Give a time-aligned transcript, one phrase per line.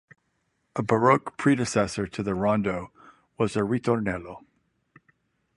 [0.75, 2.91] A Baroque predecessor to the rondo
[3.37, 4.43] was the ritornello.